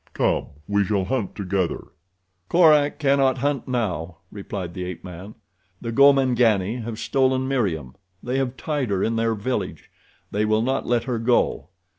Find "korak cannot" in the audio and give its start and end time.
2.49-3.37